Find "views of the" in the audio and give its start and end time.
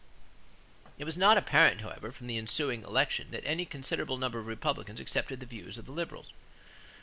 5.45-5.91